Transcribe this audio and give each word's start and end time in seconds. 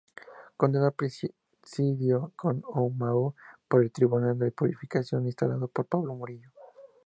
Condenado 0.61 0.87
a 0.93 0.97
presidio 0.99 2.33
en 2.49 2.57
Omoa 2.65 3.35
por 3.67 3.83
el 3.83 3.91
Tribunal 3.91 4.35
de 4.39 4.51
Purificación 4.51 5.27
instalado 5.27 5.67
por 5.67 5.85
Pablo 5.85 6.15
Morillo. 6.15 6.49